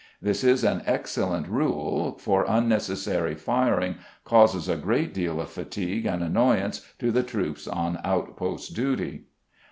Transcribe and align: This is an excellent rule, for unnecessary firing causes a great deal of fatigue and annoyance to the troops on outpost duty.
This 0.19 0.43
is 0.43 0.63
an 0.63 0.81
excellent 0.87 1.47
rule, 1.47 2.17
for 2.17 2.43
unnecessary 2.47 3.35
firing 3.35 3.97
causes 4.23 4.67
a 4.67 4.75
great 4.75 5.13
deal 5.13 5.39
of 5.39 5.51
fatigue 5.51 6.07
and 6.07 6.23
annoyance 6.23 6.83
to 6.97 7.11
the 7.11 7.21
troops 7.21 7.67
on 7.67 7.99
outpost 8.03 8.75
duty. 8.75 9.25